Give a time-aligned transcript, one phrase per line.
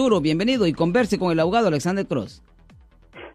[0.00, 2.40] Arturo, bienvenido y converse con el abogado Alexander Cross.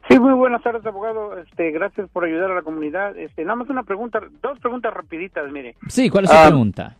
[0.07, 1.37] Sí, muy buenas tardes, abogado.
[1.37, 3.17] Este, gracias por ayudar a la comunidad.
[3.17, 5.75] Este, nada más una pregunta, dos preguntas rapiditas, mire.
[5.89, 6.95] Sí, ¿cuál es su Ah, pregunta?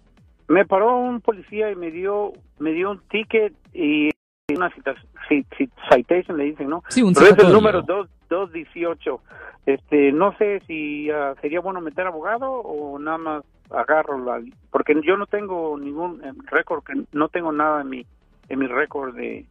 [0.50, 4.10] Me paró un policía y me dio me dio un ticket y
[4.54, 4.96] una cita,
[5.30, 6.84] ci- ci- citation le dicen, ¿no?
[6.90, 9.22] Sí, un Pero es el número dos- 218.
[9.66, 14.42] Este, no sé si ah, sería bueno meter abogado o nada más agarro la
[14.72, 18.06] porque yo no tengo ningún eh, récord, que no tengo nada en mi
[18.50, 19.46] en mi récord de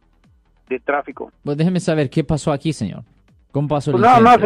[0.73, 1.31] de tráfico.
[1.43, 3.03] Pues déjeme saber qué pasó aquí, señor.
[3.51, 4.39] ¿Cómo pasó el Pues nada más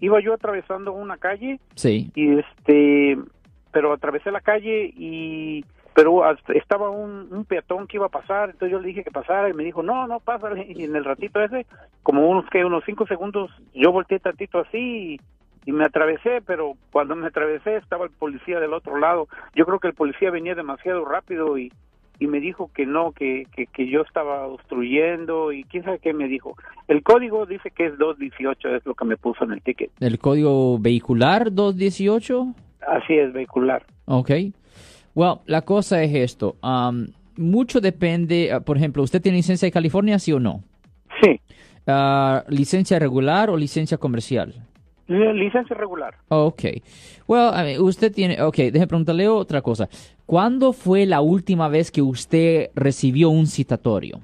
[0.00, 2.10] iba yo atravesando una calle Sí.
[2.14, 3.18] y este
[3.72, 6.22] pero atravesé la calle y pero
[6.54, 9.52] estaba un, un peatón que iba a pasar entonces yo le dije que pasara y
[9.54, 11.66] me dijo no no pásale y en el ratito ese
[12.04, 14.78] como unos que unos cinco segundos yo volteé tantito así
[15.16, 15.20] y,
[15.70, 19.26] y me atravesé pero cuando me atravesé estaba el policía del otro lado
[19.56, 21.72] yo creo que el policía venía demasiado rápido y
[22.18, 26.12] y me dijo que no, que, que, que yo estaba obstruyendo y quién sabe qué
[26.12, 26.56] me dijo.
[26.88, 29.90] El código dice que es 218, es lo que me puso en el ticket.
[30.00, 32.54] ¿El código vehicular 218?
[32.86, 33.84] Así es, vehicular.
[34.06, 34.30] Ok.
[35.14, 36.56] Well, la cosa es esto.
[36.62, 40.62] um, mucho depende, uh, por ejemplo, ¿usted tiene licencia de California, sí o no?
[41.22, 41.40] Sí,
[41.90, 44.54] Ah, ¿Licencia regular o licencia comercial?
[45.08, 46.14] Li- licencia regular.
[46.28, 46.62] Ok.
[47.26, 48.40] Well, I mean, usted tiene...
[48.42, 49.88] Ok, déjeme preguntarle otra cosa.
[50.26, 54.20] ¿Cuándo fue la última vez que usted recibió un citatorio?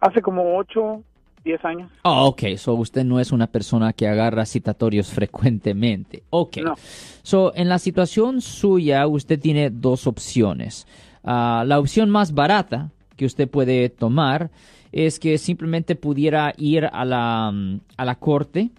[0.00, 1.02] Hace como 8,
[1.44, 1.90] 10 años.
[2.04, 6.22] Oh, ok, so usted no es una persona que agarra citatorios frecuentemente.
[6.30, 6.58] Ok.
[6.58, 6.74] No.
[7.22, 10.86] So, en la situación suya, usted tiene dos opciones.
[11.24, 14.50] Ah, la opción más barata que usted puede tomar
[14.92, 18.70] es que simplemente pudiera ir a la, mm, a la corte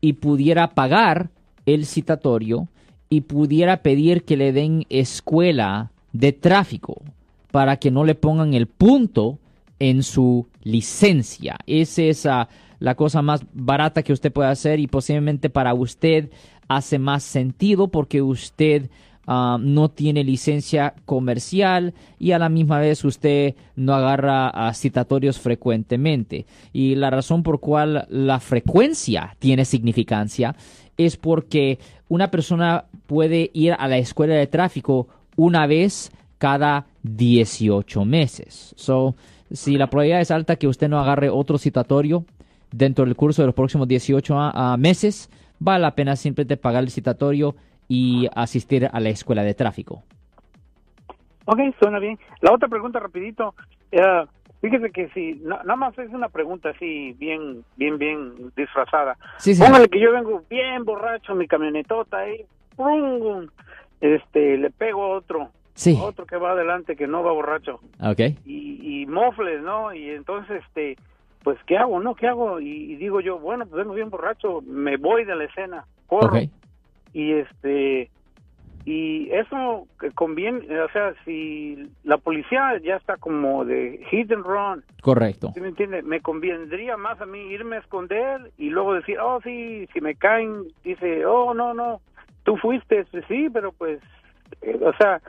[0.00, 1.30] y pudiera pagar
[1.66, 2.68] el citatorio
[3.08, 7.02] y pudiera pedir que le den escuela de tráfico
[7.50, 9.38] para que no le pongan el punto
[9.78, 11.58] en su licencia.
[11.66, 16.30] Esa es ah, la cosa más barata que usted puede hacer y posiblemente para usted
[16.68, 18.90] hace más sentido porque usted
[19.26, 26.46] ah, no tiene licencia comercial y a la misma vez usted no agarra citatorios frecuentemente.
[26.72, 30.54] Y la razón por cual la frecuencia tiene significancia
[30.96, 38.04] es porque una persona puede ir a la escuela de tráfico una vez cada 18
[38.04, 38.74] meses.
[38.76, 39.14] So,
[39.52, 42.24] si la probabilidad es alta que usted no agarre otro citatorio
[42.72, 46.84] dentro del curso de los próximos 18 a- a meses, vale la pena simplemente pagar
[46.84, 47.56] el citatorio
[47.90, 50.04] y asistir a la escuela de tráfico.
[51.46, 52.18] Ok, suena bien.
[52.40, 53.54] La otra pregunta rapidito.
[53.90, 54.24] eh,
[54.60, 59.16] fíjese que si, na- nada más es una pregunta así, bien, bien, bien disfrazada.
[59.38, 59.62] Sí, sí.
[59.62, 62.44] Póngale que yo vengo bien borracho en mi camionetota ahí,
[62.76, 63.48] ¡prum!
[64.00, 65.98] este, le pego a otro, Sí.
[66.00, 67.80] otro que va adelante que no va borracho.
[68.00, 68.20] Ok.
[68.46, 69.92] y, y mofles, ¿no?
[69.92, 70.96] Y entonces, este,
[71.42, 72.14] pues, ¿qué hago, no?
[72.14, 72.60] ¿Qué hago?
[72.60, 76.38] Y, y digo yo, bueno, pues vengo bien borracho, me voy de la escena, corro.
[76.38, 76.48] Ok.
[77.12, 78.10] Y este,
[78.84, 84.44] y eso que conviene, o sea, si la policía ya está como de hit and
[84.44, 85.50] run, Correcto.
[85.54, 86.02] ¿sí me entiende?
[86.02, 90.14] Me convendría más a mí irme a esconder y luego decir, oh, sí, si me
[90.14, 92.00] caen, dice, oh, no, no,
[92.44, 94.00] tú fuiste, sí, pero pues,
[94.62, 95.20] eh, o sea,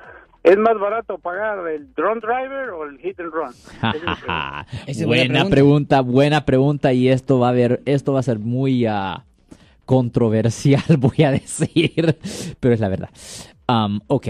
[0.43, 3.51] es más barato pagar el drone driver o el hit and run.
[3.81, 5.49] Buena buena pregunta.
[5.49, 6.01] pregunta.
[6.01, 9.23] buena pregunta y esto va a ver, esto va a ser muy ah,
[9.91, 12.17] controversial, voy a decir,
[12.61, 13.09] pero es la verdad.
[13.67, 14.27] Um, ok,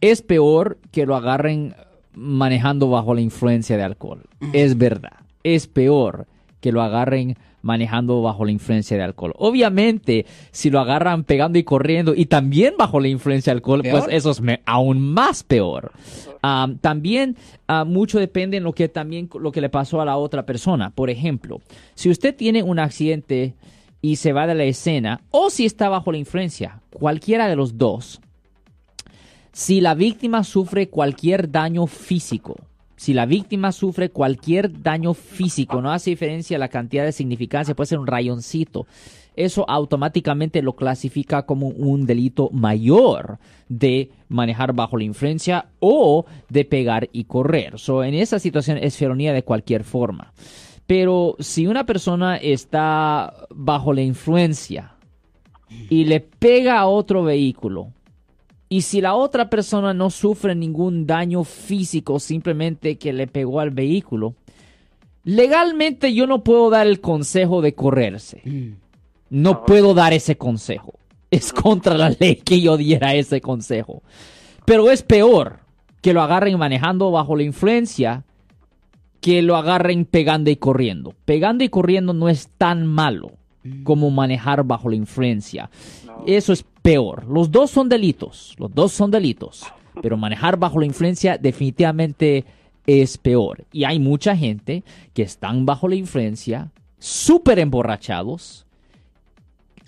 [0.00, 1.76] es peor que lo agarren
[2.12, 4.24] manejando bajo la influencia de alcohol.
[4.52, 5.12] Es verdad,
[5.44, 6.26] es peor
[6.60, 9.32] que lo agarren manejando bajo la influencia de alcohol.
[9.38, 14.06] Obviamente, si lo agarran pegando y corriendo y también bajo la influencia de alcohol, pues
[14.10, 15.92] eso es aún más peor.
[16.42, 17.36] Am, también
[17.68, 20.90] ah, mucho depende en lo que también lo que le pasó a la otra persona.
[20.90, 21.60] Por ejemplo,
[21.94, 23.54] si usted tiene un accidente
[24.06, 27.76] y se va de la escena o si está bajo la influencia, cualquiera de los
[27.76, 28.20] dos,
[29.50, 32.54] si la víctima sufre cualquier daño físico,
[32.94, 37.88] si la víctima sufre cualquier daño físico, no hace diferencia la cantidad de significancia, puede
[37.88, 38.86] ser un rayoncito,
[39.34, 46.64] eso automáticamente lo clasifica como un delito mayor de manejar bajo la influencia o de
[46.64, 47.80] pegar y correr.
[47.80, 50.32] So, en esa situación es felonía de cualquier forma.
[50.86, 54.94] Pero si una persona está bajo la influencia
[55.90, 57.92] y le pega a otro vehículo,
[58.68, 63.70] y si la otra persona no sufre ningún daño físico, simplemente que le pegó al
[63.70, 64.34] vehículo,
[65.24, 68.42] legalmente yo no puedo dar el consejo de correrse.
[69.28, 70.94] No puedo dar ese consejo.
[71.30, 74.02] Es contra la ley que yo diera ese consejo.
[74.64, 75.60] Pero es peor
[76.00, 78.24] que lo agarren manejando bajo la influencia
[79.26, 81.12] que lo agarren pegando y corriendo.
[81.24, 83.32] Pegando y corriendo no es tan malo
[83.82, 85.68] como manejar bajo la influencia.
[86.28, 87.26] Eso es peor.
[87.26, 89.64] Los dos son delitos, los dos son delitos,
[90.00, 92.44] pero manejar bajo la influencia definitivamente
[92.86, 93.64] es peor.
[93.72, 96.70] Y hay mucha gente que están bajo la influencia,
[97.00, 98.64] súper emborrachados,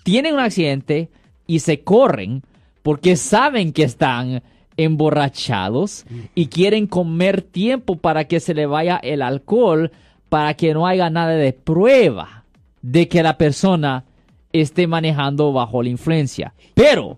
[0.03, 1.07] tienen un accidente
[1.47, 2.43] y se corren
[2.83, 4.43] porque saben que están
[4.79, 6.05] emborrachados
[6.35, 9.91] y quieren comer tiempo para que se le vaya el alcohol,
[10.29, 12.45] para que no haya nada de prueba
[12.81, 14.05] de que la persona
[14.53, 16.53] esté manejando bajo la influencia.
[16.73, 17.17] Pero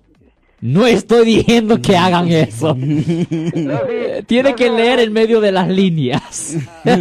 [0.59, 2.75] no estoy diciendo que hagan eso.
[4.25, 6.57] Tiene que leer en medio de las líneas.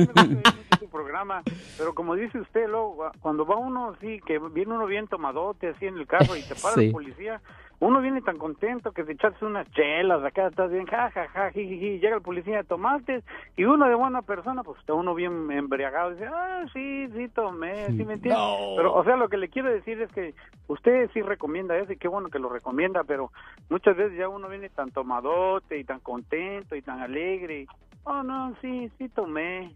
[0.91, 1.43] programa,
[1.79, 5.87] pero como dice usted, luego, cuando va uno así, que viene uno bien tomadote así
[5.87, 7.41] en el carro y te para el policía,
[7.81, 11.51] uno viene tan contento que se echas unas chelas, acá estás bien, ja, ja, ja,
[11.51, 13.23] llega el policía, tomaste,
[13.57, 17.87] y uno de buena persona, pues está uno bien embriagado, dice, ah, sí, sí, tomé,
[17.87, 18.39] sí, me entiendes.
[18.77, 20.35] Pero, o sea, lo que le quiero decir es que
[20.69, 23.33] usted sí recomienda eso, y qué bueno que lo recomienda, pero
[23.71, 27.67] muchas veces ya uno viene tan tomadote, y tan contento, y tan alegre,
[28.05, 29.75] Oh, no, sí, sí tomé.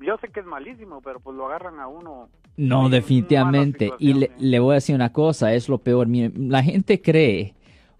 [0.00, 2.28] yo sé que es malísimo, pero pues lo agarran a uno.
[2.56, 3.92] No, definitivamente.
[3.98, 6.08] Y le, le, voy a decir una cosa, es lo peor.
[6.08, 7.54] la gente cree,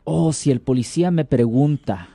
[0.05, 2.09] oh, si el policía me pregunta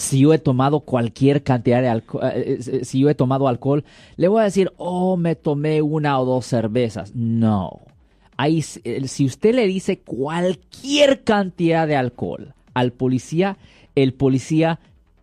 [0.00, 3.48] si yo he tomado cualquier cantidad de alcohol, eh, eh, eh, si yo he tomado
[3.48, 3.84] alcohol,
[4.16, 7.14] le voy a decir, oh, me tomé una o dos cervezas.
[7.14, 7.82] No.
[8.38, 13.58] Ahí, si usted le dice cualquier cantidad de alcohol al policía,
[13.94, 14.80] el policía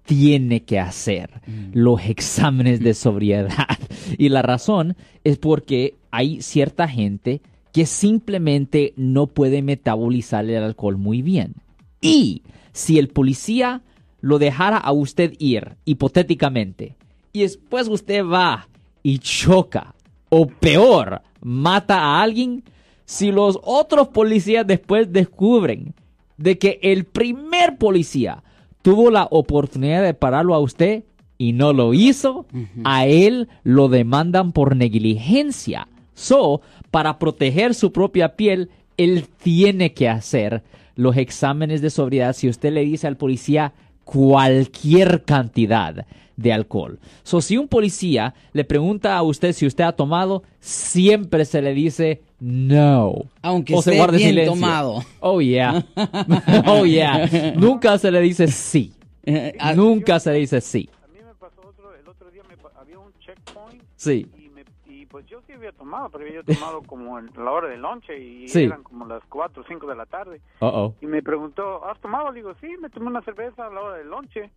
[0.08, 1.72] tiene que hacer mm.
[1.74, 3.54] los exámenes de sobriedad.
[4.18, 4.96] Y la razón
[5.26, 7.42] es porque hay cierta gente
[7.74, 11.56] que simplemente no puede metabolizar el alcohol muy bien.
[12.00, 13.82] Y si el policía
[14.22, 16.96] lo dejara a usted ir, hipotéticamente,
[17.34, 18.70] y después usted va
[19.04, 19.94] y choca,
[20.30, 22.64] o peor, mata a alguien,
[23.04, 25.94] si los otros policías después descubren
[26.38, 28.42] de que el primer policía
[28.88, 31.04] tuvo la oportunidad de pararlo a usted
[31.38, 32.46] y no lo hizo,
[32.86, 35.90] a él lo demandan por negligencia.
[36.14, 40.64] So, para proteger su propia piel, él tiene que hacer
[40.96, 43.74] los exámenes de sobriedad si usted le dice al policía
[44.06, 46.06] cualquier cantidad
[46.38, 47.00] de alcohol.
[47.24, 51.74] So, si un policía le pregunta a usted si usted ha tomado, siempre se le
[51.74, 53.26] dice no.
[53.42, 55.02] Aunque o esté bien tomado.
[55.20, 55.84] Oh, yeah.
[56.68, 57.54] oh, yeah.
[57.56, 58.94] Nunca se le dice sí.
[59.24, 60.90] Eh, Nunca se le dice sí.
[61.04, 63.82] A mí me pasó otro, el otro día me, había un checkpoint.
[63.96, 64.30] Sí.
[64.38, 67.68] Y, me, y, pues yo sí había tomado, pero había tomado como en la hora
[67.70, 70.40] del lonche y eran como las 4 o 5 de la tarde.
[70.60, 70.94] Uh -oh.
[71.02, 72.32] Y me preguntó, ¿has tomado?
[72.32, 74.52] Le digo, sí, me tomé una cerveza a la hora del lonche.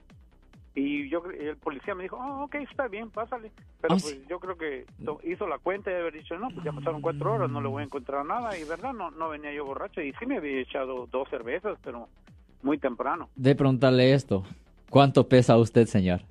[0.75, 3.51] Y yo el policía me dijo, oh, ok, está bien, pásale.
[3.81, 4.87] Pero pues yo creo que
[5.25, 7.83] hizo la cuenta y haber dicho, no, pues ya pasaron cuatro horas, no le voy
[7.83, 8.57] a encontrar nada.
[8.57, 10.01] Y verdad, no, no venía yo borracho.
[10.01, 12.09] Y sí me había echado dos cervezas, pero
[12.63, 13.29] muy temprano.
[13.35, 14.45] De preguntarle esto,
[14.91, 16.23] ¿cuánto pesa usted, señor?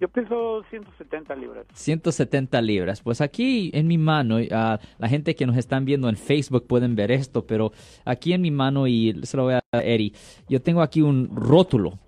[0.00, 1.66] Yo peso 170 libras.
[1.74, 3.02] 170 libras.
[3.02, 6.96] Pues aquí en mi mano, uh, la gente que nos están viendo en Facebook pueden
[6.96, 7.72] ver esto, pero
[8.06, 10.14] aquí en mi mano, y se lo voy a Eri,
[10.48, 11.98] yo tengo aquí un rótulo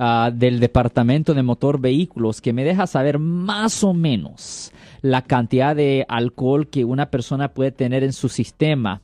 [0.00, 4.70] Ah, del Departamento de Motor Vehículos que me deja saber más o menos
[5.02, 9.02] la cantidad de alcohol que una persona puede tener en su sistema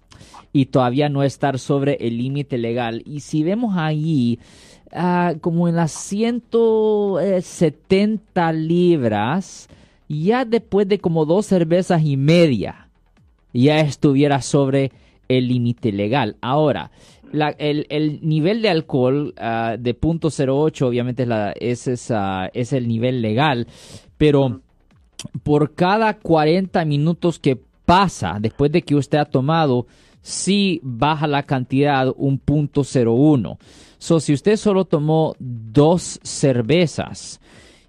[0.53, 3.03] y todavía no estar sobre el límite legal.
[3.05, 4.39] Y si vemos ahí,
[4.93, 9.69] ah, como en las 170 libras,
[10.09, 12.87] ya después de como dos cervezas y media,
[13.53, 14.93] ya estuviera sobre
[15.27, 16.37] el límite legal.
[16.41, 16.93] Ahora,
[17.59, 21.27] el, nivel de alcohol uh, de .08 obviamente
[21.61, 23.67] es, el nivel legal,
[24.17, 24.61] pero
[25.43, 29.87] por cada 40 minutos que pasa después de que usted ha tomado,
[30.21, 33.59] sí baja la cantidad un punto .01.
[33.99, 37.41] So, si usted solo tomó dos cervezas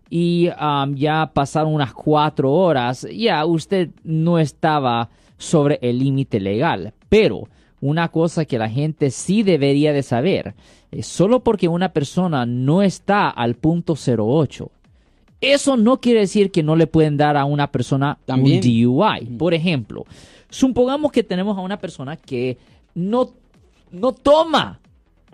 [0.09, 0.49] y
[0.95, 6.93] ya pasaron unas cuatro horas, ya usted no estaba sobre el límite legal.
[7.09, 7.49] Pero
[7.85, 10.55] una cosa que la gente sí debería de saber.
[10.91, 14.71] Es solo porque una persona no está al punto 08,
[15.41, 19.25] eso no quiere decir que no le pueden dar a una persona un DUI.
[19.37, 20.05] Por ejemplo,
[20.49, 22.57] supongamos que tenemos a una persona que
[22.95, 23.29] no,
[23.91, 24.79] no toma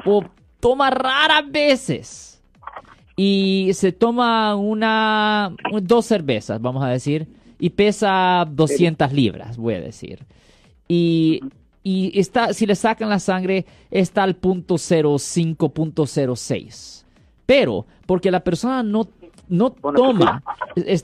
[0.06, 0.24] o
[0.60, 2.42] toma raras veces
[3.16, 7.28] y se toma una dos cervezas, vamos a decir,
[7.60, 10.26] y pesa 200 libras, voy a decir.
[10.88, 11.42] Y
[11.84, 15.74] y está, si le sacan la sangre está al punto 05,
[17.46, 19.08] Pero porque la persona no,
[19.48, 20.44] no toma,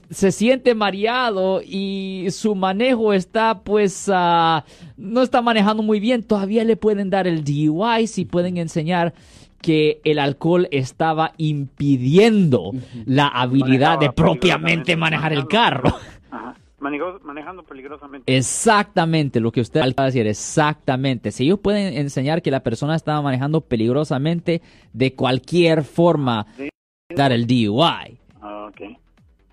[0.10, 4.64] se siente mareado y su manejo está pues ah,
[4.98, 9.14] no está manejando muy bien, todavía le pueden dar el DUI si pueden enseñar
[9.62, 12.72] que el alcohol estaba impidiendo
[13.06, 15.98] la habilidad de propiamente manejar el carro.
[16.80, 18.36] Manejando peligrosamente.
[18.36, 21.32] Exactamente, lo que usted acaba de decir, exactamente.
[21.32, 24.62] Si ellos pueden enseñar que la persona estaba manejando peligrosamente,
[24.94, 26.46] de cualquier forma,
[27.16, 28.20] dar el DUI.
[28.42, 28.70] Ah,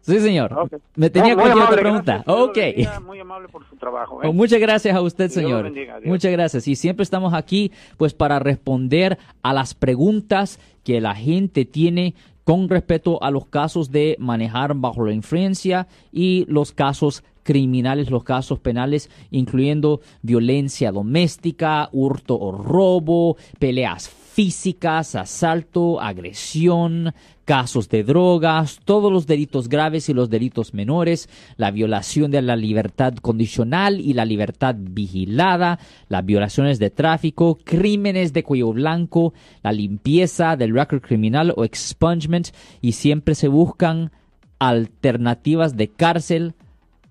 [0.00, 0.69] sí, señor.
[0.97, 2.25] Me tenía cualquier otra pregunta.
[2.26, 2.59] Ok.
[3.07, 4.23] Muy amable por su trabajo.
[4.23, 4.26] ¿eh?
[4.28, 5.73] Oh, muchas gracias a usted, señor.
[6.04, 6.69] Muchas gracias.
[6.69, 12.68] Y siempre estamos aquí, pues, para responder a las preguntas que la gente tiene con
[12.68, 18.58] respecto a los casos de manejar bajo la influencia y los casos criminales, los casos
[18.58, 27.14] penales, incluyendo violencia doméstica, hurto o robo, peleas físicas, asalto, agresión,
[27.45, 32.57] casos de drogas, todos los delitos graves y los delitos menores, la violación de la
[32.57, 39.71] libertad condicional y la libertad vigilada, las violaciones de tráfico, crímenes de cuello blanco, la
[39.71, 42.49] limpieza del record criminal o expungement
[42.81, 44.11] y siempre se buscan
[44.59, 46.55] alternativas de cárcel